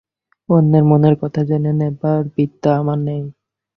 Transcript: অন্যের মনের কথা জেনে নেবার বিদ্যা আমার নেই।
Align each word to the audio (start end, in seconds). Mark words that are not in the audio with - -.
অন্যের 0.49 0.83
মনের 0.83 1.15
কথা 1.21 1.41
জেনে 1.43 1.71
নেবার 1.73 2.21
বিদ্যা 2.35 2.71
আমার 2.77 2.99
নেই। 2.99 3.21